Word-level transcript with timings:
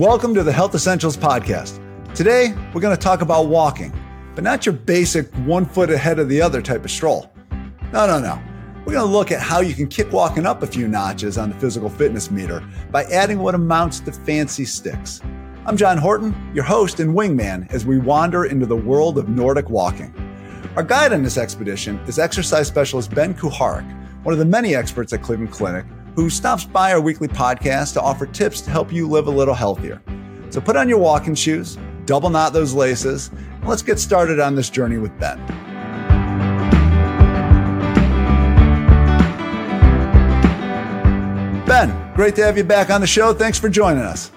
welcome 0.00 0.34
to 0.34 0.42
the 0.42 0.50
Health 0.50 0.74
Essentials 0.74 1.14
Podcast. 1.14 1.78
Today, 2.14 2.54
we're 2.72 2.80
going 2.80 2.96
to 2.96 3.02
talk 3.02 3.20
about 3.20 3.48
walking, 3.48 3.92
but 4.34 4.42
not 4.42 4.64
your 4.64 4.72
basic 4.72 5.30
one 5.44 5.66
foot 5.66 5.90
ahead 5.90 6.18
of 6.18 6.26
the 6.30 6.40
other 6.40 6.62
type 6.62 6.86
of 6.86 6.90
stroll. 6.90 7.30
No, 7.92 8.06
no, 8.06 8.18
no. 8.18 8.40
We're 8.78 8.94
going 8.94 9.06
to 9.06 9.12
look 9.12 9.30
at 9.30 9.42
how 9.42 9.60
you 9.60 9.74
can 9.74 9.88
kick 9.88 10.10
walking 10.10 10.46
up 10.46 10.62
a 10.62 10.66
few 10.66 10.88
notches 10.88 11.36
on 11.36 11.50
the 11.50 11.56
physical 11.56 11.90
fitness 11.90 12.30
meter 12.30 12.66
by 12.90 13.04
adding 13.04 13.40
what 13.40 13.54
amounts 13.54 14.00
to 14.00 14.10
fancy 14.10 14.64
sticks. 14.64 15.20
I'm 15.66 15.76
John 15.76 15.98
Horton, 15.98 16.34
your 16.54 16.64
host 16.64 16.98
and 17.00 17.14
wingman 17.14 17.70
as 17.70 17.84
we 17.84 17.98
wander 17.98 18.46
into 18.46 18.64
the 18.64 18.76
world 18.76 19.18
of 19.18 19.28
Nordic 19.28 19.68
walking. 19.68 20.14
Our 20.76 20.82
guide 20.82 21.12
on 21.12 21.22
this 21.22 21.36
expedition 21.36 21.98
is 22.06 22.18
exercise 22.18 22.68
specialist 22.68 23.14
Ben 23.14 23.34
Kuharik, 23.34 23.84
one 24.22 24.32
of 24.32 24.38
the 24.38 24.46
many 24.46 24.74
experts 24.74 25.12
at 25.12 25.20
Cleveland 25.20 25.52
Clinic 25.52 25.84
who 26.20 26.30
stops 26.30 26.64
by 26.64 26.92
our 26.92 27.00
weekly 27.00 27.28
podcast 27.28 27.94
to 27.94 28.00
offer 28.00 28.26
tips 28.26 28.60
to 28.60 28.70
help 28.70 28.92
you 28.92 29.08
live 29.08 29.26
a 29.26 29.30
little 29.30 29.54
healthier. 29.54 30.02
So 30.50 30.60
put 30.60 30.76
on 30.76 30.88
your 30.88 30.98
walking 30.98 31.34
shoes, 31.34 31.78
double 32.04 32.28
knot 32.28 32.52
those 32.52 32.74
laces, 32.74 33.28
and 33.28 33.68
let's 33.68 33.82
get 33.82 33.98
started 33.98 34.38
on 34.38 34.54
this 34.54 34.68
journey 34.68 34.98
with 34.98 35.18
Ben. 35.18 35.38
Ben, 41.66 42.14
great 42.14 42.34
to 42.36 42.42
have 42.42 42.58
you 42.58 42.64
back 42.64 42.90
on 42.90 43.00
the 43.00 43.06
show. 43.06 43.32
Thanks 43.32 43.58
for 43.58 43.68
joining 43.68 44.02
us. 44.02 44.30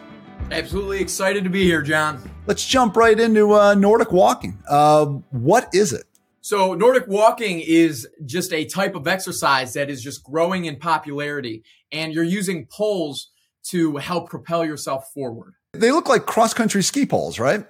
Absolutely 0.51 1.01
excited 1.01 1.43
to 1.43 1.49
be 1.49 1.63
here, 1.63 1.81
John. 1.81 2.21
Let's 2.45 2.65
jump 2.65 2.95
right 2.95 3.19
into 3.19 3.53
uh, 3.53 3.73
Nordic 3.73 4.11
walking. 4.11 4.57
Uh, 4.69 5.05
what 5.31 5.67
is 5.73 5.93
it? 5.93 6.05
So 6.43 6.73
Nordic 6.73 7.07
walking 7.07 7.61
is 7.61 8.05
just 8.25 8.51
a 8.51 8.65
type 8.65 8.95
of 8.95 9.07
exercise 9.07 9.71
that 9.75 9.89
is 9.89 10.03
just 10.03 10.25
growing 10.25 10.65
in 10.65 10.75
popularity 10.75 11.63
and 11.89 12.13
you're 12.13 12.25
using 12.25 12.65
poles 12.65 13.31
to 13.67 13.95
help 13.95 14.29
propel 14.29 14.65
yourself 14.65 15.09
forward. 15.13 15.53
They 15.71 15.93
look 15.93 16.09
like 16.09 16.25
cross 16.25 16.53
country 16.53 16.83
ski 16.83 17.05
poles, 17.05 17.39
right? 17.39 17.65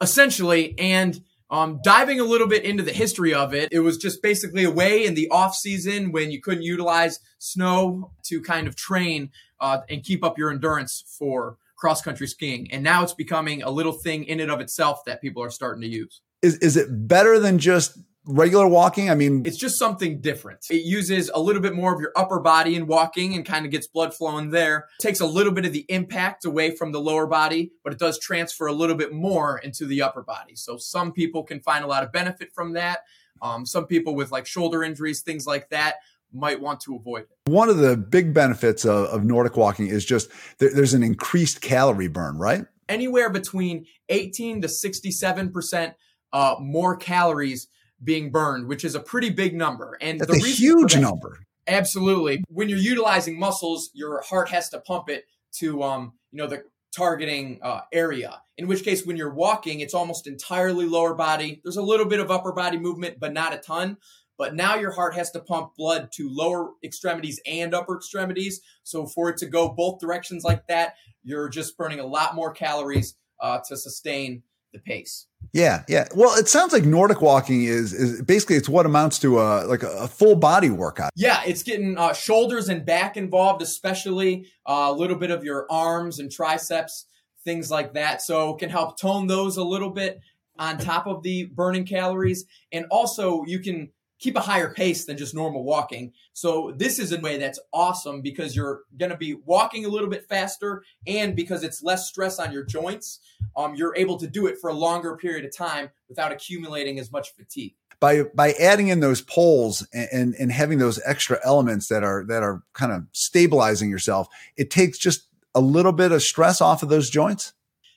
Essentially. 0.00 0.78
And 0.78 1.20
um, 1.50 1.80
diving 1.82 2.20
a 2.20 2.24
little 2.24 2.46
bit 2.46 2.62
into 2.62 2.84
the 2.84 2.92
history 2.92 3.34
of 3.34 3.54
it, 3.54 3.70
it 3.72 3.80
was 3.80 3.98
just 3.98 4.22
basically 4.22 4.62
a 4.62 4.70
way 4.70 5.04
in 5.04 5.14
the 5.14 5.28
off 5.30 5.56
season 5.56 6.12
when 6.12 6.30
you 6.30 6.40
couldn't 6.40 6.62
utilize 6.62 7.18
snow 7.40 8.12
to 8.26 8.40
kind 8.40 8.68
of 8.68 8.76
train 8.76 9.32
uh, 9.58 9.80
and 9.90 10.04
keep 10.04 10.22
up 10.22 10.38
your 10.38 10.52
endurance 10.52 11.02
for 11.18 11.56
cross 11.74 12.02
country 12.02 12.28
skiing. 12.28 12.70
And 12.70 12.84
now 12.84 13.02
it's 13.02 13.14
becoming 13.14 13.64
a 13.64 13.70
little 13.70 13.92
thing 13.92 14.22
in 14.22 14.38
and 14.38 14.52
of 14.52 14.60
itself 14.60 15.04
that 15.06 15.20
people 15.20 15.42
are 15.42 15.50
starting 15.50 15.82
to 15.82 15.88
use 15.88 16.20
is 16.44 16.58
is 16.58 16.76
it 16.76 16.88
better 17.08 17.38
than 17.38 17.58
just 17.58 17.98
regular 18.26 18.66
walking? 18.68 19.10
I 19.10 19.14
mean, 19.14 19.42
it's 19.46 19.56
just 19.56 19.78
something 19.78 20.20
different. 20.20 20.66
It 20.70 20.84
uses 20.84 21.30
a 21.34 21.40
little 21.40 21.62
bit 21.62 21.74
more 21.74 21.94
of 21.94 22.00
your 22.00 22.12
upper 22.16 22.40
body 22.40 22.74
in 22.74 22.86
walking 22.86 23.34
and 23.34 23.44
kind 23.44 23.64
of 23.64 23.72
gets 23.72 23.86
blood 23.86 24.14
flowing 24.14 24.50
there. 24.50 24.88
It 24.98 25.02
takes 25.02 25.20
a 25.20 25.26
little 25.26 25.52
bit 25.52 25.64
of 25.64 25.72
the 25.72 25.86
impact 25.88 26.44
away 26.44 26.76
from 26.76 26.92
the 26.92 27.00
lower 27.00 27.26
body, 27.26 27.72
but 27.82 27.92
it 27.92 27.98
does 27.98 28.18
transfer 28.18 28.66
a 28.66 28.72
little 28.72 28.96
bit 28.96 29.12
more 29.12 29.58
into 29.58 29.86
the 29.86 30.02
upper 30.02 30.22
body. 30.22 30.54
So 30.56 30.76
some 30.76 31.12
people 31.12 31.42
can 31.42 31.60
find 31.60 31.84
a 31.84 31.88
lot 31.88 32.02
of 32.02 32.12
benefit 32.12 32.52
from 32.54 32.74
that. 32.74 33.00
Um, 33.42 33.66
some 33.66 33.86
people 33.86 34.14
with 34.14 34.30
like 34.30 34.46
shoulder 34.46 34.82
injuries, 34.84 35.22
things 35.22 35.46
like 35.46 35.70
that, 35.70 35.96
might 36.32 36.60
want 36.60 36.80
to 36.80 36.96
avoid 36.96 37.22
it. 37.22 37.50
One 37.50 37.68
of 37.68 37.78
the 37.78 37.96
big 37.96 38.34
benefits 38.34 38.84
of, 38.84 39.06
of 39.06 39.24
Nordic 39.24 39.56
walking 39.56 39.86
is 39.86 40.04
just 40.04 40.30
there, 40.58 40.70
there's 40.72 40.94
an 40.94 41.02
increased 41.02 41.60
calorie 41.60 42.08
burn, 42.08 42.38
right? 42.38 42.66
Anywhere 42.88 43.30
between 43.30 43.86
18 44.08 44.62
to 44.62 44.68
67 44.68 45.52
percent 45.52 45.94
uh, 46.34 46.56
more 46.58 46.96
calories 46.96 47.68
being 48.02 48.30
burned, 48.30 48.66
which 48.66 48.84
is 48.84 48.94
a 48.94 49.00
pretty 49.00 49.30
big 49.30 49.54
number. 49.54 49.96
And 50.00 50.20
That's 50.20 50.42
the 50.42 50.46
a 50.46 50.50
huge 50.50 50.94
that, 50.94 51.00
number. 51.00 51.38
Absolutely. 51.66 52.44
When 52.48 52.68
you're 52.68 52.78
utilizing 52.78 53.38
muscles, 53.38 53.90
your 53.94 54.20
heart 54.20 54.50
has 54.50 54.68
to 54.70 54.80
pump 54.80 55.08
it 55.08 55.24
to, 55.58 55.82
um, 55.82 56.12
you 56.32 56.38
know, 56.38 56.48
the 56.48 56.64
targeting 56.94 57.60
uh, 57.62 57.82
area. 57.92 58.42
In 58.58 58.66
which 58.66 58.84
case, 58.84 59.06
when 59.06 59.16
you're 59.16 59.32
walking, 59.32 59.80
it's 59.80 59.94
almost 59.94 60.26
entirely 60.26 60.86
lower 60.86 61.14
body. 61.14 61.60
There's 61.62 61.76
a 61.76 61.82
little 61.82 62.06
bit 62.06 62.20
of 62.20 62.30
upper 62.30 62.52
body 62.52 62.78
movement, 62.78 63.18
but 63.18 63.32
not 63.32 63.54
a 63.54 63.58
ton. 63.58 63.96
But 64.36 64.56
now 64.56 64.74
your 64.74 64.90
heart 64.90 65.14
has 65.14 65.30
to 65.30 65.40
pump 65.40 65.76
blood 65.76 66.10
to 66.14 66.28
lower 66.28 66.72
extremities 66.82 67.40
and 67.46 67.72
upper 67.72 67.96
extremities. 67.96 68.60
So 68.82 69.06
for 69.06 69.30
it 69.30 69.36
to 69.38 69.46
go 69.46 69.68
both 69.68 70.00
directions 70.00 70.42
like 70.42 70.66
that, 70.66 70.96
you're 71.22 71.48
just 71.48 71.78
burning 71.78 72.00
a 72.00 72.06
lot 72.06 72.34
more 72.34 72.52
calories 72.52 73.14
uh, 73.40 73.60
to 73.68 73.76
sustain 73.76 74.42
the 74.74 74.80
pace. 74.80 75.26
Yeah, 75.54 75.84
yeah. 75.88 76.06
Well, 76.14 76.36
it 76.36 76.48
sounds 76.48 76.72
like 76.72 76.84
Nordic 76.84 77.22
walking 77.22 77.64
is 77.64 77.94
is 77.94 78.20
basically 78.20 78.56
it's 78.56 78.68
what 78.68 78.84
amounts 78.84 79.18
to 79.20 79.40
a 79.40 79.64
like 79.64 79.82
a 79.82 80.08
full 80.08 80.36
body 80.36 80.68
workout. 80.68 81.12
Yeah, 81.14 81.40
it's 81.46 81.62
getting 81.62 81.96
uh, 81.96 82.12
shoulders 82.12 82.68
and 82.68 82.84
back 82.84 83.16
involved, 83.16 83.62
especially 83.62 84.48
uh, 84.66 84.88
a 84.88 84.92
little 84.92 85.16
bit 85.16 85.30
of 85.30 85.44
your 85.44 85.66
arms 85.70 86.18
and 86.18 86.30
triceps, 86.30 87.06
things 87.44 87.70
like 87.70 87.94
that. 87.94 88.20
So 88.20 88.54
it 88.54 88.58
can 88.58 88.68
help 88.68 89.00
tone 89.00 89.26
those 89.28 89.56
a 89.56 89.64
little 89.64 89.90
bit 89.90 90.20
on 90.58 90.78
top 90.78 91.06
of 91.06 91.22
the 91.22 91.46
burning 91.46 91.86
calories, 91.86 92.44
and 92.72 92.86
also 92.90 93.44
you 93.46 93.60
can 93.60 93.90
keep 94.24 94.36
a 94.36 94.40
higher 94.40 94.72
pace 94.72 95.04
than 95.04 95.18
just 95.18 95.34
normal 95.34 95.62
walking. 95.64 96.10
So 96.32 96.72
this 96.74 96.98
is 96.98 97.12
a 97.12 97.20
way 97.20 97.36
that's 97.36 97.58
awesome 97.74 98.22
because 98.22 98.56
you're 98.56 98.80
going 98.98 99.10
to 99.10 99.18
be 99.18 99.34
walking 99.34 99.84
a 99.84 99.88
little 99.88 100.08
bit 100.08 100.26
faster 100.26 100.82
and 101.06 101.36
because 101.36 101.62
it's 101.62 101.82
less 101.82 102.08
stress 102.08 102.38
on 102.38 102.50
your 102.50 102.64
joints, 102.64 103.20
um, 103.54 103.74
you're 103.74 103.94
able 103.94 104.16
to 104.18 104.26
do 104.26 104.46
it 104.46 104.56
for 104.58 104.70
a 104.70 104.72
longer 104.72 105.14
period 105.18 105.44
of 105.44 105.54
time 105.54 105.90
without 106.08 106.32
accumulating 106.32 106.98
as 106.98 107.12
much 107.12 107.34
fatigue. 107.34 107.74
By, 108.00 108.22
by 108.34 108.52
adding 108.52 108.88
in 108.88 109.00
those 109.00 109.20
poles 109.20 109.86
and, 109.92 110.08
and, 110.10 110.34
and 110.36 110.50
having 110.50 110.78
those 110.78 110.98
extra 111.04 111.38
elements 111.44 111.88
that 111.88 112.02
are 112.02 112.24
that 112.26 112.42
are 112.42 112.62
kind 112.72 112.92
of 112.92 113.04
stabilizing 113.12 113.90
yourself, 113.90 114.28
it 114.56 114.70
takes 114.70 114.96
just 114.96 115.28
a 115.54 115.60
little 115.60 115.92
bit 115.92 116.12
of 116.12 116.22
stress 116.22 116.62
off 116.62 116.82
of 116.82 116.88
those 116.88 117.10
joints. 117.10 117.52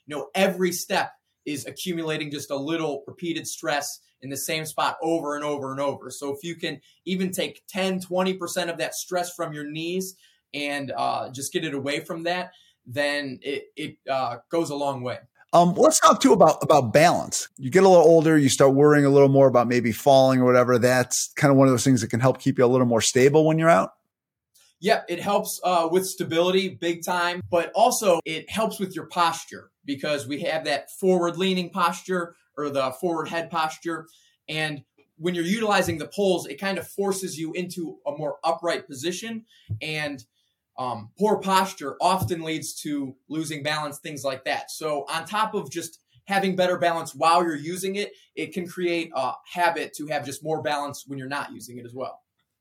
You 0.06 0.16
know, 0.16 0.28
every 0.34 0.72
step 0.72 1.12
is 1.46 1.66
accumulating 1.66 2.30
just 2.30 2.50
a 2.50 2.56
little 2.56 3.02
repeated 3.06 3.46
stress 3.46 4.00
in 4.22 4.30
the 4.30 4.36
same 4.36 4.64
spot 4.64 4.96
over 5.02 5.34
and 5.36 5.44
over 5.44 5.70
and 5.70 5.80
over. 5.80 6.10
So 6.10 6.34
if 6.34 6.42
you 6.42 6.54
can 6.54 6.80
even 7.04 7.30
take 7.30 7.62
10, 7.68 8.00
20% 8.00 8.70
of 8.70 8.78
that 8.78 8.94
stress 8.94 9.34
from 9.34 9.52
your 9.52 9.68
knees 9.68 10.16
and 10.52 10.92
uh, 10.96 11.30
just 11.30 11.52
get 11.52 11.64
it 11.64 11.74
away 11.74 12.00
from 12.00 12.24
that, 12.24 12.52
then 12.86 13.38
it, 13.42 13.64
it 13.76 13.96
uh, 14.10 14.36
goes 14.50 14.70
a 14.70 14.74
long 14.74 15.02
way. 15.02 15.18
Um, 15.52 15.74
let's 15.74 15.98
talk 15.98 16.20
too 16.20 16.34
about 16.34 16.62
about 16.62 16.92
balance. 16.92 17.48
You 17.56 17.70
get 17.70 17.82
a 17.82 17.88
little 17.88 18.04
older, 18.04 18.36
you 18.36 18.50
start 18.50 18.74
worrying 18.74 19.06
a 19.06 19.10
little 19.10 19.30
more 19.30 19.48
about 19.48 19.66
maybe 19.66 19.92
falling 19.92 20.40
or 20.42 20.44
whatever. 20.44 20.78
That's 20.78 21.32
kind 21.36 21.50
of 21.50 21.56
one 21.56 21.68
of 21.68 21.72
those 21.72 21.84
things 21.84 22.02
that 22.02 22.08
can 22.08 22.20
help 22.20 22.38
keep 22.38 22.58
you 22.58 22.64
a 22.64 22.68
little 22.68 22.86
more 22.86 23.00
stable 23.00 23.46
when 23.46 23.58
you're 23.58 23.70
out. 23.70 23.92
Yep, 24.80 25.06
it 25.08 25.20
helps 25.20 25.58
uh, 25.64 25.88
with 25.90 26.06
stability 26.06 26.68
big 26.68 27.04
time, 27.04 27.40
but 27.50 27.72
also 27.74 28.20
it 28.24 28.48
helps 28.50 28.78
with 28.78 28.94
your 28.94 29.06
posture 29.06 29.70
because 29.84 30.26
we 30.28 30.42
have 30.42 30.64
that 30.66 30.90
forward 31.00 31.36
leaning 31.36 31.70
posture 31.70 32.36
or 32.58 32.68
the 32.68 32.90
forward 32.92 33.28
head 33.28 33.50
posture. 33.50 34.06
And 34.48 34.82
when 35.16 35.34
you're 35.34 35.44
utilizing 35.44 35.98
the 35.98 36.08
poles, 36.08 36.46
it 36.46 36.60
kind 36.60 36.78
of 36.78 36.86
forces 36.86 37.38
you 37.38 37.52
into 37.52 37.98
a 38.06 38.12
more 38.12 38.36
upright 38.44 38.86
position. 38.86 39.44
And 39.80 40.22
um, 40.78 41.10
poor 41.18 41.38
posture 41.38 41.96
often 42.00 42.42
leads 42.42 42.74
to 42.82 43.16
losing 43.28 43.62
balance, 43.62 43.98
things 43.98 44.24
like 44.24 44.44
that. 44.44 44.70
So, 44.70 45.06
on 45.08 45.24
top 45.24 45.54
of 45.54 45.70
just 45.70 45.98
having 46.26 46.54
better 46.54 46.78
balance 46.78 47.14
while 47.14 47.42
you're 47.42 47.56
using 47.56 47.96
it, 47.96 48.12
it 48.36 48.52
can 48.52 48.68
create 48.68 49.10
a 49.16 49.32
habit 49.50 49.94
to 49.94 50.06
have 50.08 50.24
just 50.24 50.44
more 50.44 50.62
balance 50.62 51.04
when 51.06 51.18
you're 51.18 51.26
not 51.26 51.52
using 51.52 51.78
it 51.78 51.86
as 51.86 51.94
well. 51.94 52.20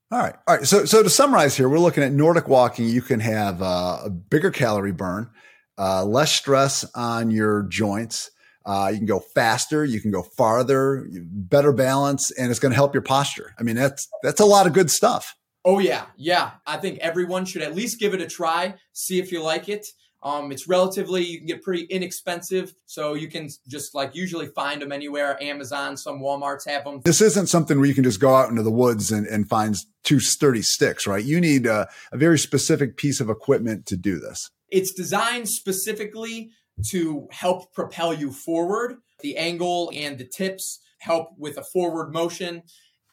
All 0.09 0.19
right. 0.19 0.35
All 0.47 0.55
right. 0.55 0.65
So, 0.65 0.85
so 0.85 1.03
to 1.03 1.09
summarize 1.09 1.57
here, 1.57 1.67
we're 1.67 1.79
looking 1.79 2.01
at 2.01 2.13
Nordic 2.13 2.47
walking. 2.47 2.87
You 2.87 3.01
can 3.01 3.19
have 3.19 3.61
uh, 3.61 3.99
a 4.05 4.09
bigger 4.09 4.51
calorie 4.51 4.93
burn, 4.93 5.29
uh, 5.77 6.05
less 6.05 6.31
stress 6.31 6.85
on 6.95 7.29
your 7.29 7.63
joints. 7.63 8.31
Uh, 8.67 8.89
you 8.91 8.97
can 8.97 9.07
go 9.07 9.19
faster, 9.19 9.85
you 9.85 10.01
can 10.01 10.11
go 10.11 10.21
farther, 10.21 11.07
better 11.31 11.71
balance, 11.71 12.31
and 12.31 12.51
it's 12.51 12.59
going 12.59 12.71
to 12.71 12.75
help 12.75 12.93
your 12.93 13.01
posture. 13.01 13.53
I 13.57 13.63
mean, 13.63 13.77
that's 13.77 14.09
that's 14.23 14.41
a 14.41 14.45
lot 14.45 14.67
of 14.67 14.73
good 14.73 14.91
stuff. 14.91 15.33
Oh 15.63 15.79
yeah, 15.79 16.05
yeah. 16.17 16.51
I 16.65 16.75
think 16.75 16.99
everyone 16.99 17.45
should 17.45 17.61
at 17.61 17.73
least 17.73 17.97
give 17.97 18.13
it 18.13 18.19
a 18.19 18.27
try, 18.27 18.75
see 18.91 19.19
if 19.19 19.31
you 19.31 19.41
like 19.41 19.69
it. 19.69 19.87
Um, 20.21 20.51
it's 20.51 20.67
relatively 20.67 21.23
you 21.23 21.37
can 21.37 21.47
get 21.47 21.63
pretty 21.63 21.83
inexpensive, 21.83 22.73
so 22.85 23.13
you 23.13 23.29
can 23.29 23.47
just 23.69 23.95
like 23.95 24.15
usually 24.15 24.47
find 24.47 24.81
them 24.81 24.91
anywhere. 24.91 25.41
Amazon, 25.41 25.95
some 25.95 26.19
WalMarts 26.19 26.67
have 26.67 26.83
them. 26.83 26.99
This 27.05 27.21
isn't 27.21 27.47
something 27.47 27.77
where 27.77 27.87
you 27.87 27.93
can 27.95 28.03
just 28.03 28.19
go 28.19 28.35
out 28.35 28.49
into 28.49 28.63
the 28.63 28.71
woods 28.71 29.11
and, 29.11 29.25
and 29.27 29.47
find 29.47 29.77
two 30.03 30.19
sturdy 30.19 30.61
sticks, 30.61 31.07
right? 31.07 31.23
You 31.23 31.39
need 31.39 31.65
a, 31.67 31.87
a 32.11 32.17
very 32.17 32.39
specific 32.39 32.97
piece 32.97 33.21
of 33.21 33.29
equipment 33.29 33.85
to 33.85 33.95
do 33.95 34.19
this. 34.19 34.49
It's 34.69 34.91
designed 34.91 35.47
specifically 35.47 36.49
to 36.85 37.27
help 37.31 37.73
propel 37.73 38.13
you 38.13 38.31
forward. 38.31 38.97
The 39.21 39.37
angle 39.37 39.91
and 39.95 40.17
the 40.17 40.25
tips 40.25 40.79
help 40.99 41.29
with 41.37 41.57
a 41.57 41.63
forward 41.63 42.13
motion. 42.13 42.63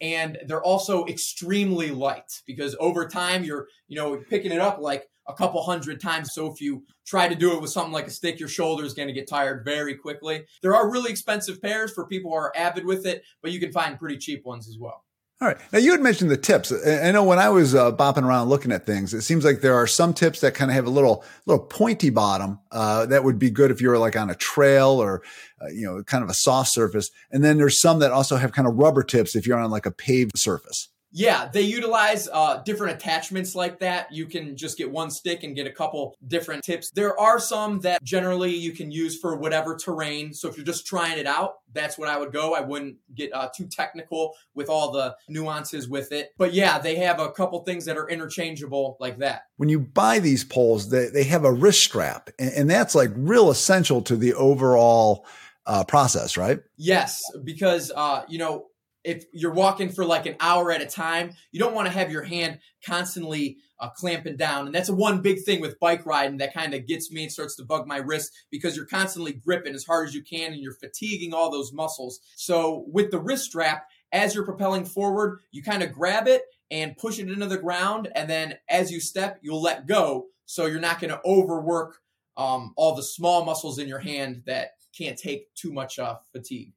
And 0.01 0.39
they're 0.47 0.63
also 0.63 1.07
extremely 1.07 1.91
light 1.91 2.43
because 2.47 2.77
over 2.79 3.07
time 3.07 3.45
you're 3.45 3.69
you 3.89 3.97
know 3.97 4.23
picking 4.29 4.53
it 4.53 4.61
up 4.61 4.79
like 4.81 5.09
a 5.29 5.35
couple 5.35 5.63
hundred 5.63 6.01
times. 6.01 6.35
So 6.35 6.53
if 6.53 6.61
you 6.61 6.85
try 7.07 7.29
to 7.29 7.35
do 7.35 7.55
it 7.55 7.63
with 7.63 7.71
something 7.71 7.93
like 7.93 8.07
a 8.07 8.11
stick 8.11 8.39
your 8.39 8.49
shoulder 8.49 8.85
is 8.85 8.93
going 8.93 9.09
to 9.09 9.15
get 9.15 9.29
tired 9.29 9.65
very 9.65 9.95
quickly. 9.95 10.45
There 10.63 10.75
are 10.75 10.91
really 10.91 11.11
expensive 11.11 11.63
pairs 11.63 11.93
for 11.93 12.07
people 12.07 12.31
who 12.31 12.37
are 12.37 12.57
avid 12.57 12.85
with 12.85 13.07
it 13.07 13.23
but 13.41 13.53
you 13.53 13.61
can 13.61 13.73
find 13.73 13.99
pretty 13.99 14.19
cheap 14.19 14.45
ones 14.45 14.69
as 14.69 14.79
well 14.79 15.04
All 15.41 15.49
right. 15.49 15.57
Now 15.73 15.81
you 15.81 15.91
had 15.91 16.01
mentioned 16.01 16.31
the 16.31 16.37
tips. 16.37 16.73
I 16.73 17.11
know 17.11 17.25
when 17.25 17.41
I 17.41 17.49
was 17.49 17.75
uh, 17.75 17.91
bopping 17.93 18.23
around 18.23 18.49
looking 18.49 18.71
at 18.71 18.87
things, 18.87 19.13
it 19.13 19.23
seems 19.23 19.45
like 19.45 19.61
there 19.61 19.75
are 19.75 19.87
some 19.87 20.15
tips 20.15 20.41
that 20.41 20.55
kind 20.55 20.71
of 20.71 20.75
have 20.77 20.87
a 20.87 20.91
little 20.91 21.25
little 21.45 21.65
pointy 21.65 22.09
bottom. 22.09 22.61
Uh, 22.71 23.05
that 23.07 23.25
would 23.25 23.39
be 23.39 23.51
good 23.51 23.71
if 23.71 23.81
you 23.81 23.89
were 23.89 23.99
like 23.99 24.17
on 24.17 24.31
a 24.31 24.35
trail 24.37 24.91
or 24.91 25.23
uh, 25.61 25.67
you 25.69 25.85
know 25.85 26.03
kind 26.05 26.23
of 26.23 26.31
a 26.31 26.35
soft 26.35 26.73
surface. 26.73 27.11
And 27.33 27.43
then 27.43 27.59
there's 27.59 27.81
some 27.81 27.99
that 27.99 28.13
also 28.13 28.37
have 28.37 28.53
kind 28.53 28.69
of 28.69 28.77
rubber 28.77 29.03
tips 29.03 29.35
if 29.35 29.47
you're 29.47 29.59
on 29.59 29.71
like 29.71 29.87
a 29.87 29.91
paved 29.91 30.39
surface. 30.39 30.89
Yeah, 31.17 31.49
they 31.53 31.63
utilize 31.63 32.29
uh, 32.33 32.61
different 32.65 32.97
attachments 32.97 33.55
like 33.55 33.79
that. 33.79 34.13
You 34.13 34.27
can 34.27 34.57
just 34.57 34.77
get 34.77 34.91
one 34.91 35.13
stick 35.13 35.45
and 35.45 35.55
get 35.55 35.65
a 35.69 35.71
couple 35.71 36.17
different 36.27 36.65
tips. 36.65 36.91
There 36.91 37.19
are 37.19 37.39
some 37.39 37.79
that 37.81 38.03
generally 38.03 38.53
you 38.53 38.73
can 38.73 38.91
use 38.91 39.17
for 39.17 39.37
whatever 39.37 39.77
terrain. 39.77 40.35
So 40.35 40.49
if 40.49 40.57
you're 40.57 40.67
just 40.67 40.87
trying 40.87 41.19
it 41.19 41.27
out, 41.27 41.59
that's 41.73 41.97
what 41.97 42.09
I 42.09 42.19
would 42.19 42.33
go. 42.33 42.57
I 42.57 42.63
wouldn't 42.63 42.97
get 43.15 43.33
uh, 43.33 43.49
too 43.55 43.67
technical 43.67 44.35
with 44.57 44.69
all 44.69 44.91
the 44.91 45.15
nuances 45.29 45.89
with 45.89 46.11
it. 46.11 46.33
But 46.37 46.53
yeah, 46.53 46.81
they 46.81 46.97
have 46.97 47.21
a 47.21 47.31
couple 47.31 47.63
things 47.63 47.85
that 47.85 47.97
are 47.97 48.09
interchangeable 48.09 48.97
like 48.99 49.19
that. 49.19 49.43
When 49.57 49.69
you 49.69 49.79
buy 49.79 50.19
these 50.19 50.43
poles, 50.43 50.91
they, 50.91 51.07
they 51.11 51.25
have 51.25 51.45
a 51.45 51.53
wrist 51.53 51.85
strap, 51.85 52.31
and, 52.41 52.53
and 52.55 52.71
that's 52.71 52.97
like 52.97 53.11
real 53.15 53.51
essential 53.51 54.03
to 54.03 54.17
the 54.17 54.35
overall 54.35 55.27
uh, 55.67 55.85
process, 55.85 56.37
right? 56.37 56.61
Yes, 56.77 57.23
because 57.45 57.93
uh, 57.95 58.25
you 58.29 58.39
know 58.39 58.67
if 59.05 59.25
you're 59.33 59.53
walking 59.53 59.91
for 59.91 60.05
like 60.05 60.27
an 60.27 60.37
hour 60.41 60.73
at 60.73 60.81
a 60.81 60.87
time, 60.87 61.35
you 61.53 61.61
don't 61.61 61.75
want 61.75 61.87
to 61.87 61.93
have 61.93 62.11
your 62.11 62.23
hand 62.23 62.59
constantly 62.85 63.59
uh, 63.79 63.91
clamping 63.91 64.37
down. 64.37 64.67
And 64.67 64.75
that's 64.75 64.91
one 64.91 65.21
big 65.21 65.43
thing 65.43 65.61
with 65.61 65.79
bike 65.79 66.07
riding 66.07 66.39
that 66.39 66.55
kind 66.55 66.75
of 66.75 66.87
gets 66.87 67.13
me 67.13 67.25
and 67.25 67.33
starts 67.33 67.57
to 67.57 67.65
bug 67.65 67.87
my 67.87 67.99
wrist 67.99 68.33
because 68.51 68.77
you're 68.77 68.87
constantly 68.87 69.33
gripping 69.33 69.75
as 69.75 69.85
hard 69.85 70.09
as 70.09 70.15
you 70.15 70.23
can 70.23 70.53
and 70.53 70.63
you're 70.63 70.73
fatiguing 70.73 71.35
all 71.35 71.51
those 71.51 71.73
muscles. 71.73 72.21
So 72.37 72.85
with 72.89 73.11
the 73.11 73.21
wrist 73.21 73.45
strap, 73.45 73.87
as 74.11 74.35
you're 74.35 74.47
propelling 74.47 74.85
forward, 74.85 75.41
you 75.51 75.63
kind 75.63 75.83
of 75.83 75.93
grab 75.93 76.27
it 76.29 76.43
and 76.71 76.97
push 76.97 77.19
it 77.19 77.29
into 77.29 77.47
the 77.47 77.59
ground. 77.59 78.09
And 78.15 78.31
then 78.31 78.55
as 78.71 78.91
you 78.91 79.01
step, 79.01 79.39
you'll 79.43 79.63
let 79.63 79.87
go. 79.87 80.27
So 80.47 80.67
you're 80.67 80.81
not 80.81 81.01
going 81.01 81.11
to 81.11 81.21
overwork 81.25 81.99
um, 82.37 82.73
all 82.77 82.95
the 82.95 83.03
small 83.03 83.45
muscles 83.45 83.79
in 83.79 83.89
your 83.89 83.99
hand 83.99 84.43
that 84.47 84.71
can't 84.97 85.19
take 85.19 85.53
too 85.55 85.73
much 85.73 85.99
uh, 85.99 86.17
fatigue. 86.33 86.73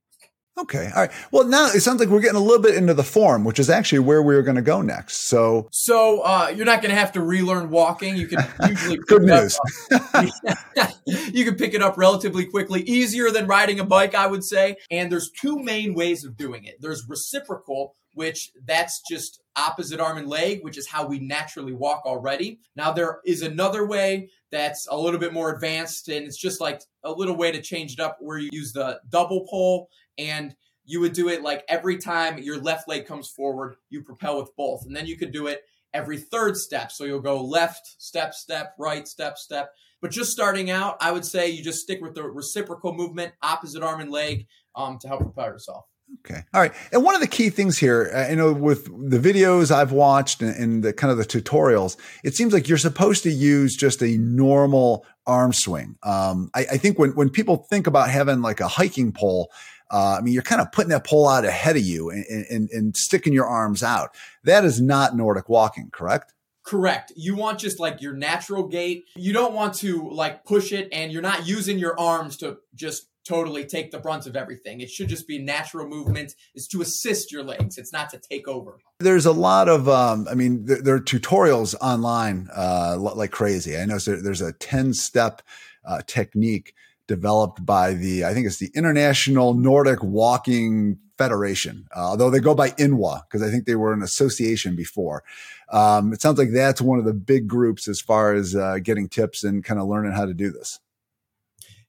Okay. 0.59 0.89
All 0.95 1.04
right. 1.04 1.12
Well, 1.31 1.48
now 1.48 1.68
it 1.68 1.81
sounds 1.81 2.00
like 2.00 2.09
we're 2.09 2.19
getting 2.19 2.38
a 2.38 2.44
little 2.44 2.62
bit 2.62 2.75
into 2.75 2.94
the 2.95 3.04
form, 3.04 3.44
which 3.44 3.59
is 3.59 3.69
actually 3.69 4.00
where 4.00 4.24
we 4.24 4.36
are 4.36 4.42
going 4.42 4.56
to 4.56 4.63
go 4.63 4.81
next. 4.81 5.27
So, 5.27 5.69
so 5.71 6.21
uh, 6.21 6.51
you're 6.56 6.65
not 6.65 6.81
going 6.81 6.89
to 6.89 7.00
have 7.00 7.12
to 7.13 7.21
relearn 7.21 7.69
walking. 7.69 8.18
You 8.18 8.27
can 8.27 8.44
usually 8.68 8.98
good 8.98 9.21
news. 9.21 9.59
you 11.06 11.45
can 11.45 11.56
pick 11.56 11.75
it 11.75 11.83
up 11.83 11.98
relatively 11.98 12.45
quickly, 12.45 12.81
easier 12.81 13.30
than 13.30 13.45
riding 13.45 13.80
a 13.80 13.86
bike, 13.86 14.15
I 14.15 14.25
would 14.25 14.44
say. 14.44 14.77
And 14.89 15.12
there's 15.12 15.30
two 15.30 15.59
main 15.59 15.94
ways 15.94 16.25
of 16.25 16.36
doing 16.36 16.65
it. 16.65 16.77
There's 16.80 17.06
reciprocal, 17.07 17.95
which 18.13 18.51
that's 18.65 19.01
just 19.07 19.39
opposite 19.57 20.00
arm 20.00 20.18
and 20.18 20.27
leg, 20.27 20.63
which 20.63 20.77
is 20.77 20.88
how 20.88 21.06
we 21.06 21.19
naturally 21.19 21.74
walk 21.74 22.04
already. 22.06 22.59
Now 22.75 22.92
there 22.92 23.19
is 23.25 23.42
another 23.42 23.86
way 23.86 24.30
that's 24.51 24.88
a 24.89 24.98
little 24.98 25.19
bit 25.19 25.33
more 25.33 25.54
advanced, 25.54 26.07
and 26.07 26.25
it's 26.25 26.38
just 26.38 26.62
like 26.62 26.81
a 27.04 27.12
little 27.12 27.36
way 27.36 27.51
to 27.51 27.62
change 27.62 27.94
it 27.94 28.00
up, 28.00 28.18
where 28.19 28.38
you 28.38 28.50
use 28.51 28.71
the 28.71 29.01
double 29.09 29.45
pole 29.50 29.89
and 30.18 30.56
you 30.86 31.01
would 31.01 31.13
do 31.13 31.27
it 31.27 31.42
like 31.42 31.65
every 31.68 31.98
time 31.98 32.38
your 32.38 32.57
left 32.57 32.88
leg 32.88 33.06
comes 33.06 33.30
forward, 33.30 33.75
you 33.89 34.01
propel 34.01 34.39
with 34.39 34.56
both. 34.56 34.86
And 34.86 34.95
then 34.95 35.06
you 35.06 35.18
could 35.18 35.33
do 35.33 35.48
it 35.48 35.63
every 35.94 36.18
third 36.18 36.56
step. 36.56 36.92
So 36.92 37.03
you'll 37.03 37.19
go 37.19 37.44
left, 37.44 37.95
step, 37.98 38.33
step, 38.33 38.74
right, 38.80 39.06
step, 39.06 39.38
step. 39.38 39.71
But 40.01 40.12
just 40.12 40.31
starting 40.31 40.69
out, 40.69 40.95
I 41.01 41.12
would 41.12 41.25
say 41.25 41.50
you 41.50 41.63
just 41.63 41.81
stick 41.81 42.01
with 42.01 42.15
the 42.15 42.24
reciprocal 42.24 42.94
movement, 42.94 43.33
opposite 43.42 43.83
arm 43.83 44.00
and 44.00 44.12
leg 44.12 44.48
um, 44.75 44.98
to 45.00 45.07
help 45.07 45.21
propel 45.21 45.48
yourself. 45.48 45.86
Okay. 46.19 46.44
All 46.54 46.62
right. 46.62 46.74
And 46.92 47.04
one 47.04 47.15
of 47.15 47.21
the 47.21 47.27
key 47.27 47.50
things 47.50 47.77
here, 47.77 48.12
uh, 48.13 48.30
you 48.30 48.36
know, 48.36 48.54
with 48.54 48.86
the 48.86 49.19
videos 49.19 49.71
I've 49.71 49.92
watched 49.92 50.42
and, 50.42 50.56
and, 50.56 50.83
the 50.83 50.94
kind 50.94 51.12
of 51.12 51.18
the 51.18 51.25
tutorials, 51.25 51.98
it 52.24 52.36
seems 52.36 52.54
like 52.54 52.68
you're 52.68 52.77
supposed 52.77 53.24
to 53.24 53.30
use 53.30 53.75
just 53.75 54.01
a 54.01 54.18
normal 54.18 55.06
arm 55.25 55.54
swing. 55.54 55.98
Um, 56.04 56.50
I, 56.54 56.62
I 56.71 56.77
think 56.77 56.98
when, 56.98 57.12
when 57.12 57.30
people 57.30 57.57
think 57.69 57.88
about 57.88 58.09
having 58.09 58.42
like 58.42 58.59
a 58.59 58.68
hiking 58.68 59.12
pole, 59.12 59.51
uh, 59.92 60.18
I 60.19 60.21
mean, 60.21 60.33
you're 60.33 60.44
kind 60.44 60.62
of 60.62 60.71
putting 60.71 60.89
that 60.89 61.06
pole 61.06 61.27
out 61.27 61.45
ahead 61.45 61.77
of 61.77 61.83
you 61.83 62.10
and, 62.10 62.45
and, 62.50 62.69
and 62.71 62.98
sticking 62.98 63.33
your 63.33 63.45
arms 63.45 63.83
out. 63.83 64.15
That 64.44 64.65
is 64.65 64.81
not 64.81 65.15
Nordic 65.15 65.48
walking, 65.50 65.89
correct? 65.92 66.33
Correct. 66.63 67.13
You 67.15 67.36
want 67.36 67.60
just 67.60 67.80
like 67.80 68.01
your 68.01 68.12
natural 68.13 68.68
gait. 68.68 69.06
You 69.15 69.31
don't 69.31 69.53
want 69.53 69.75
to 69.75 70.10
like 70.10 70.44
push 70.44 70.74
it 70.74 70.89
and 70.92 71.13
you're 71.13 71.21
not 71.21 71.48
using 71.48 71.80
your 71.80 71.98
arms 71.98 72.36
to 72.38 72.57
just 72.75 73.07
totally 73.27 73.65
take 73.65 73.91
the 73.91 74.00
brunt 74.00 74.25
of 74.25 74.35
everything. 74.35 74.81
It 74.81 74.89
should 74.89 75.09
just 75.09 75.27
be 75.27 75.39
natural 75.39 75.88
movement. 75.88 76.35
It's 76.56 76.68
to 76.68 76.81
assist 76.81 77.31
your 77.31 77.44
legs. 77.44 77.77
It's 77.77 77.91
not 77.91 78.09
to 78.12 78.18
take 78.18 78.47
over. 78.47 78.79
There's 79.00 79.25
a 79.25 79.31
lot 79.31 79.68
of, 79.68 79.89
um, 79.89 80.27
I 80.29 80.33
mean, 80.33 80.65
there, 80.65 80.81
there, 80.81 80.95
are 80.95 81.00
tutorials 81.00 81.75
online 81.81 82.47
uh, 82.56 82.97
like 82.97 83.31
crazy. 83.31 83.77
I 83.77 83.85
know 83.85 83.97
there's 83.97 84.41
a 84.41 84.53
10 84.53 84.94
step 84.94 85.41
uh, 85.85 86.01
technique 86.07 86.74
developed 87.07 87.65
by 87.65 87.94
the, 87.94 88.25
I 88.25 88.33
think 88.33 88.47
it's 88.47 88.57
the 88.57 88.71
International 88.74 89.53
Nordic 89.53 90.03
Walking 90.03 91.00
Federation, 91.18 91.88
uh, 91.95 92.09
although 92.09 92.29
they 92.29 92.39
go 92.39 92.53
by 92.53 92.69
INWA 92.71 93.24
because 93.24 93.41
I 93.41 93.50
think 93.50 93.65
they 93.65 93.75
were 93.75 93.94
an 93.94 94.03
association 94.03 94.75
before. 94.75 95.24
Um, 95.69 96.13
it 96.13 96.21
sounds 96.21 96.38
like 96.38 96.51
that's 96.51 96.81
one 96.81 97.00
of 97.00 97.06
the 97.06 97.13
big 97.13 97.47
groups 97.47 97.88
as 97.88 98.00
far 98.00 98.33
as 98.33 98.56
uh, 98.56 98.77
getting 98.81 99.09
tips 99.09 99.44
and 99.44 99.63
kind 99.63 99.79
of 99.79 99.88
learning 99.88 100.13
how 100.13 100.25
to 100.25 100.33
do 100.33 100.51
this. 100.51 100.79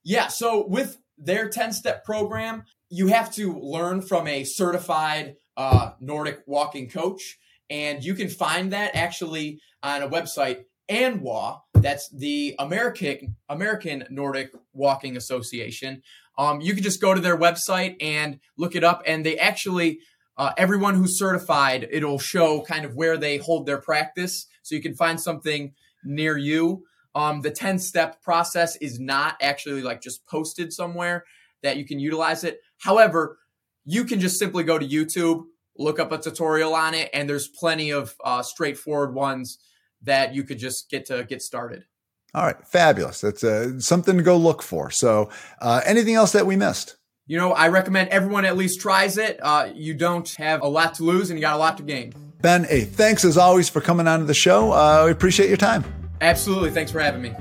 Yeah. 0.02 0.28
So 0.28 0.66
with 0.66 0.98
their 1.18 1.48
10 1.48 1.72
step 1.72 2.04
program, 2.04 2.64
you 2.90 3.08
have 3.08 3.32
to 3.34 3.58
learn 3.58 4.02
from 4.02 4.26
a 4.26 4.44
certified 4.44 5.36
uh, 5.56 5.92
Nordic 6.00 6.40
walking 6.46 6.88
coach. 6.88 7.38
And 7.70 8.02
you 8.02 8.14
can 8.14 8.28
find 8.28 8.72
that 8.72 8.94
actually 8.94 9.60
on 9.82 10.02
a 10.02 10.08
website, 10.08 10.64
ANWA, 10.88 11.60
that's 11.74 12.08
the 12.10 12.54
American 12.58 13.36
American 13.48 14.04
Nordic 14.10 14.50
Walking 14.72 15.16
Association. 15.16 16.02
Um, 16.38 16.60
you 16.60 16.74
can 16.74 16.82
just 16.82 17.00
go 17.00 17.14
to 17.14 17.20
their 17.20 17.36
website 17.36 17.96
and 18.00 18.38
look 18.56 18.74
it 18.74 18.84
up, 18.84 19.02
and 19.06 19.24
they 19.24 19.38
actually 19.38 20.00
uh, 20.36 20.52
everyone 20.56 20.94
who's 20.94 21.18
certified, 21.18 21.88
it'll 21.90 22.18
show 22.18 22.62
kind 22.62 22.84
of 22.84 22.94
where 22.94 23.16
they 23.16 23.38
hold 23.38 23.66
their 23.66 23.80
practice, 23.80 24.46
so 24.62 24.74
you 24.74 24.80
can 24.80 24.94
find 24.94 25.20
something 25.20 25.74
near 26.04 26.38
you. 26.38 26.84
Um, 27.18 27.40
the 27.40 27.50
10 27.50 27.80
step 27.80 28.22
process 28.22 28.76
is 28.76 29.00
not 29.00 29.36
actually 29.42 29.82
like 29.82 30.00
just 30.00 30.24
posted 30.26 30.72
somewhere 30.72 31.24
that 31.64 31.76
you 31.76 31.84
can 31.84 31.98
utilize 31.98 32.44
it. 32.44 32.60
However, 32.78 33.38
you 33.84 34.04
can 34.04 34.20
just 34.20 34.38
simply 34.38 34.62
go 34.62 34.78
to 34.78 34.86
YouTube, 34.86 35.46
look 35.76 35.98
up 35.98 36.12
a 36.12 36.18
tutorial 36.18 36.74
on 36.74 36.94
it, 36.94 37.10
and 37.12 37.28
there's 37.28 37.48
plenty 37.48 37.90
of 37.90 38.14
uh, 38.22 38.42
straightforward 38.42 39.14
ones 39.14 39.58
that 40.02 40.32
you 40.32 40.44
could 40.44 40.58
just 40.58 40.90
get 40.90 41.06
to 41.06 41.24
get 41.24 41.42
started. 41.42 41.86
All 42.34 42.44
right, 42.44 42.64
fabulous. 42.68 43.20
That's 43.20 43.42
uh, 43.42 43.80
something 43.80 44.18
to 44.18 44.22
go 44.22 44.36
look 44.36 44.62
for. 44.62 44.90
So, 44.92 45.30
uh, 45.60 45.80
anything 45.84 46.14
else 46.14 46.30
that 46.32 46.46
we 46.46 46.54
missed? 46.54 46.98
You 47.26 47.36
know, 47.36 47.52
I 47.52 47.68
recommend 47.68 48.10
everyone 48.10 48.44
at 48.44 48.56
least 48.56 48.80
tries 48.80 49.18
it. 49.18 49.40
Uh, 49.42 49.70
you 49.74 49.94
don't 49.94 50.32
have 50.36 50.62
a 50.62 50.68
lot 50.68 50.94
to 50.94 51.02
lose, 51.02 51.30
and 51.30 51.38
you 51.38 51.40
got 51.40 51.56
a 51.56 51.58
lot 51.58 51.78
to 51.78 51.82
gain. 51.82 52.14
Ben, 52.40 52.62
hey, 52.62 52.82
thanks 52.82 53.24
as 53.24 53.36
always 53.36 53.68
for 53.68 53.80
coming 53.80 54.06
on 54.06 54.20
to 54.20 54.24
the 54.24 54.34
show. 54.34 54.70
Uh, 54.70 55.02
we 55.06 55.10
appreciate 55.10 55.48
your 55.48 55.56
time. 55.56 55.97
Absolutely. 56.20 56.70
Thanks 56.70 56.90
for 56.90 57.00
having 57.00 57.22
me. 57.22 57.34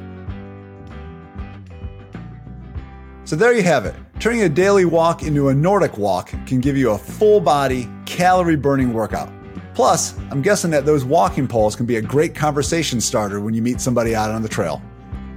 So 3.26 3.36
there 3.36 3.54
you 3.54 3.64
have 3.64 3.86
it. 3.86 3.94
Turning 4.20 4.44
a 4.44 4.50
daily 4.50 4.86
walk 4.86 5.22
into 5.22 5.50
a 5.50 5.54
Nordic 5.54 5.98
walk 5.98 6.30
can 6.46 6.62
give 6.62 6.78
you 6.78 6.92
a 6.92 6.98
full 6.98 7.42
body, 7.42 7.90
calorie 8.06 8.56
burning 8.56 8.94
workout. 8.94 9.30
Plus, 9.76 10.18
I'm 10.32 10.42
guessing 10.42 10.72
that 10.72 10.86
those 10.86 11.06
walking 11.06 11.48
poles 11.48 11.76
can 11.76 11.86
be 11.86 11.98
a 11.98 12.02
great 12.02 12.34
conversation 12.34 13.00
starter 13.00 13.40
when 13.40 13.54
you 13.54 13.62
meet 13.62 13.80
somebody 13.80 14.16
out 14.16 14.32
on 14.32 14.42
the 14.42 14.50
trail. 14.50 14.82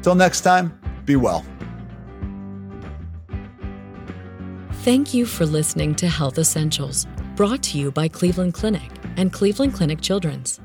Till 0.03 0.15
next 0.15 0.43
time, 0.43 0.79
be 1.05 1.17
well. 1.17 1.45
Thank 4.83 5.13
you 5.13 5.27
for 5.27 5.45
listening 5.45 5.95
to 5.97 6.09
Health 6.09 6.39
Essentials, 6.39 7.07
brought 7.37 7.63
to 7.65 7.79
you 7.79 7.91
by 7.91 8.09
Cleveland 8.09 8.55
Clinic 8.55 8.91
and 9.17 9.31
Cleveland 9.31 9.75
Clinic 9.75 10.01
Children's. 10.01 10.59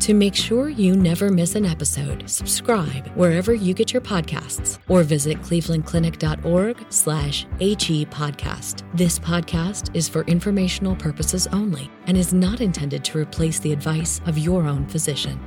To 0.00 0.14
make 0.14 0.34
sure 0.34 0.68
you 0.68 0.96
never 0.96 1.28
miss 1.28 1.56
an 1.56 1.66
episode, 1.66 2.30
subscribe 2.30 3.08
wherever 3.16 3.52
you 3.52 3.74
get 3.74 3.92
your 3.92 4.00
podcasts 4.00 4.78
or 4.88 5.02
visit 5.02 5.40
clevelandclinic.org 5.42 6.86
slash 6.88 7.46
HE 7.58 8.06
podcast. 8.06 8.84
This 8.94 9.18
podcast 9.18 9.94
is 9.94 10.08
for 10.08 10.22
informational 10.22 10.94
purposes 10.94 11.48
only 11.48 11.90
and 12.06 12.16
is 12.16 12.32
not 12.32 12.60
intended 12.60 13.04
to 13.06 13.18
replace 13.18 13.58
the 13.58 13.72
advice 13.72 14.20
of 14.26 14.38
your 14.38 14.66
own 14.66 14.86
physician. 14.86 15.38